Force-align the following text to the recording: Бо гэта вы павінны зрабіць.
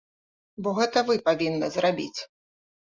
Бо 0.61 0.69
гэта 0.79 1.05
вы 1.11 1.19
павінны 1.29 1.73
зрабіць. 1.79 2.19